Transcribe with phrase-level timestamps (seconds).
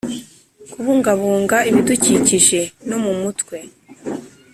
[0.71, 3.57] kubungabunga ibidukikije no mu mutwe